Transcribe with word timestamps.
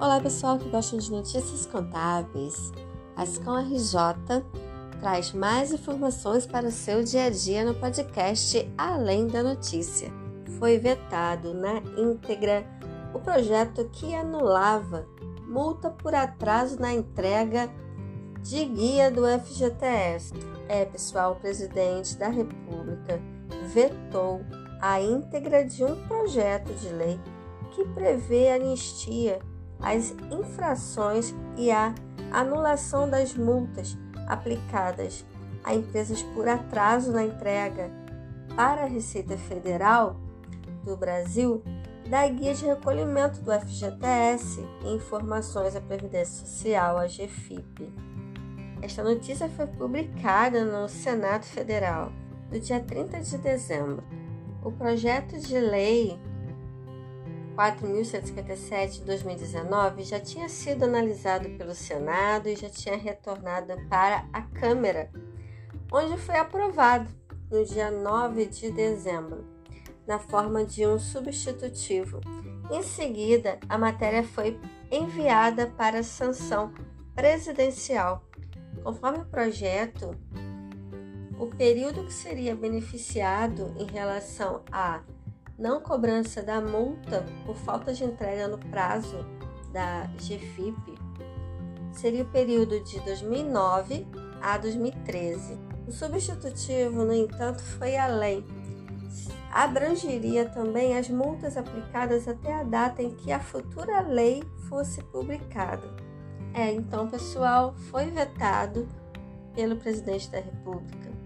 Olá 0.00 0.20
pessoal 0.20 0.56
que 0.60 0.68
gostam 0.68 0.96
de 0.96 1.10
notícias 1.10 1.66
contábeis. 1.66 2.72
A 3.16 3.22
Ascom 3.22 3.58
RJ 3.58 4.44
traz 5.00 5.32
mais 5.32 5.72
informações 5.72 6.46
para 6.46 6.68
o 6.68 6.70
seu 6.70 7.02
dia 7.02 7.24
a 7.24 7.30
dia 7.30 7.64
no 7.64 7.74
podcast 7.74 8.72
Além 8.78 9.26
da 9.26 9.42
Notícia. 9.42 10.08
Foi 10.56 10.78
vetado 10.78 11.52
na 11.52 11.78
íntegra 12.00 12.64
o 13.12 13.18
projeto 13.18 13.88
que 13.90 14.14
anulava 14.14 15.04
multa 15.48 15.90
por 15.90 16.14
atraso 16.14 16.80
na 16.80 16.94
entrega 16.94 17.68
de 18.40 18.64
guia 18.66 19.10
do 19.10 19.22
FGTS. 19.26 20.32
É, 20.68 20.84
pessoal, 20.84 21.32
o 21.32 21.40
presidente 21.40 22.16
da 22.16 22.28
República 22.28 23.20
vetou 23.74 24.42
a 24.80 25.00
íntegra 25.00 25.64
de 25.64 25.82
um 25.82 25.96
projeto 26.06 26.72
de 26.74 26.88
lei 26.90 27.18
que 27.72 27.84
prevê 27.86 28.52
anistia 28.52 29.40
às 29.80 30.14
infrações 30.30 31.34
e 31.56 31.70
a 31.70 31.94
anulação 32.32 33.08
das 33.08 33.34
multas 33.34 33.96
aplicadas 34.26 35.24
a 35.64 35.74
empresas 35.74 36.22
por 36.22 36.48
atraso 36.48 37.12
na 37.12 37.24
entrega 37.24 37.90
para 38.54 38.82
a 38.82 38.86
Receita 38.86 39.36
Federal 39.36 40.16
do 40.84 40.96
Brasil 40.96 41.62
da 42.08 42.26
guia 42.26 42.54
de 42.54 42.64
recolhimento 42.64 43.40
do 43.42 43.52
FGTS 43.52 44.64
e 44.84 44.94
informações 44.94 45.76
à 45.76 45.80
Previdência 45.80 46.46
Social, 46.46 46.96
a 46.96 47.06
GFIP. 47.06 47.92
Esta 48.80 49.02
notícia 49.02 49.48
foi 49.50 49.66
publicada 49.66 50.64
no 50.64 50.88
Senado 50.88 51.44
Federal 51.44 52.10
no 52.50 52.58
dia 52.58 52.80
30 52.80 53.20
de 53.20 53.36
dezembro. 53.38 54.02
O 54.64 54.72
projeto 54.72 55.38
de 55.38 55.58
lei 55.58 56.18
4.157 57.58 59.00
de 59.00 59.04
2019 59.04 60.04
já 60.04 60.20
tinha 60.20 60.48
sido 60.48 60.84
analisado 60.84 61.50
pelo 61.58 61.74
Senado 61.74 62.48
e 62.48 62.54
já 62.54 62.70
tinha 62.70 62.96
retornado 62.96 63.74
para 63.88 64.24
a 64.32 64.42
Câmara, 64.42 65.10
onde 65.92 66.16
foi 66.18 66.36
aprovado 66.36 67.10
no 67.50 67.64
dia 67.64 67.90
9 67.90 68.46
de 68.46 68.70
dezembro, 68.70 69.44
na 70.06 70.20
forma 70.20 70.64
de 70.64 70.86
um 70.86 71.00
substitutivo. 71.00 72.20
Em 72.70 72.80
seguida, 72.84 73.58
a 73.68 73.76
matéria 73.76 74.22
foi 74.22 74.56
enviada 74.88 75.66
para 75.66 76.04
sanção 76.04 76.72
presidencial. 77.12 78.22
Conforme 78.84 79.18
o 79.18 79.24
projeto, 79.24 80.14
o 81.36 81.48
período 81.48 82.04
que 82.04 82.14
seria 82.14 82.54
beneficiado 82.54 83.74
em 83.76 83.86
relação 83.86 84.62
a 84.70 85.02
não 85.58 85.80
cobrança 85.80 86.40
da 86.40 86.60
multa 86.60 87.26
por 87.44 87.56
falta 87.56 87.92
de 87.92 88.04
entrega 88.04 88.46
no 88.46 88.58
prazo 88.58 89.26
da 89.72 90.04
GFIP 90.16 90.96
seria 91.92 92.22
o 92.22 92.28
período 92.28 92.78
de 92.84 93.00
2009 93.00 94.06
a 94.40 94.56
2013. 94.56 95.58
O 95.86 95.90
substitutivo, 95.90 97.04
no 97.04 97.12
entanto, 97.12 97.60
foi 97.60 97.96
além. 97.96 98.46
Abrangeria 99.50 100.48
também 100.48 100.96
as 100.96 101.08
multas 101.08 101.56
aplicadas 101.56 102.28
até 102.28 102.52
a 102.52 102.62
data 102.62 103.02
em 103.02 103.10
que 103.16 103.32
a 103.32 103.40
futura 103.40 104.00
lei 104.00 104.44
fosse 104.68 105.02
publicada. 105.04 105.88
É, 106.54 106.70
então, 106.72 107.08
pessoal, 107.08 107.74
foi 107.90 108.10
vetado 108.10 108.86
pelo 109.54 109.76
presidente 109.76 110.30
da 110.30 110.38
República 110.38 111.17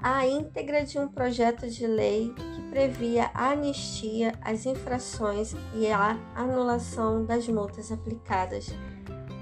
a 0.00 0.26
íntegra 0.26 0.84
de 0.84 0.98
um 0.98 1.08
projeto 1.08 1.68
de 1.68 1.86
lei 1.86 2.32
que 2.34 2.62
previa 2.70 3.30
a 3.34 3.50
anistia 3.50 4.32
às 4.40 4.66
infrações 4.66 5.54
e 5.74 5.90
a 5.90 6.16
anulação 6.34 7.24
das 7.24 7.48
multas 7.48 7.90
aplicadas 7.90 8.72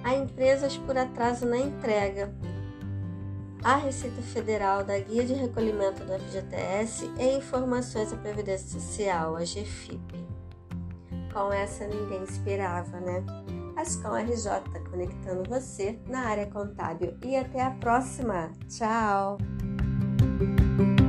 a 0.06 0.14
empresas 0.14 0.77
por 0.77 0.96
atraso 0.96 1.45
na 1.45 1.58
entrega 1.58 2.33
à 3.64 3.74
Receita 3.74 4.22
Federal 4.22 4.84
da 4.84 4.96
Guia 5.00 5.24
de 5.24 5.34
Recolhimento 5.34 6.05
do 6.05 6.12
FGTS 6.12 7.11
e 7.18 7.36
informações 7.36 8.12
à 8.12 8.16
Previdência 8.16 8.78
Social, 8.78 9.34
a 9.34 9.40
GFIP. 9.40 10.27
Com 11.33 11.52
essa 11.52 11.89
ninguém 11.89 12.22
esperava, 12.22 13.00
né? 13.00 13.24
Ascom 13.77 14.14
RJ 14.14 14.62
conectando 14.89 15.42
você 15.50 15.98
na 16.06 16.20
área 16.20 16.46
contábil. 16.46 17.18
E 17.24 17.36
até 17.36 17.61
a 17.61 17.72
próxima. 17.72 18.52
Tchau! 18.68 19.39
Thank 20.77 21.01
you 21.01 21.05